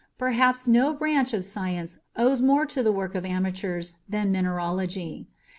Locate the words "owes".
2.15-2.41